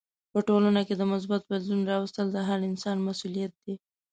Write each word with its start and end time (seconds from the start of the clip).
په 0.31 0.39
ټولنه 0.47 0.81
کې 0.87 0.95
د 0.97 1.03
مثبت 1.13 1.41
بدلون 1.51 1.81
راوستل 1.91 2.27
هر 2.49 2.59
انسان 2.69 2.97
مسولیت 3.07 3.53
دی. 3.63 3.75